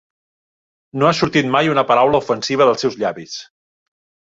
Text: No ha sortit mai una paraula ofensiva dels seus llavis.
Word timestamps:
No 1.01 1.09
ha 1.09 1.11
sortit 1.17 1.51
mai 1.57 1.69
una 1.75 1.85
paraula 1.93 2.23
ofensiva 2.25 2.69
dels 2.71 2.85
seus 2.87 3.01
llavis. 3.05 3.39